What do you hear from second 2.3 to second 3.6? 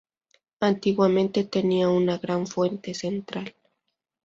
fuente central.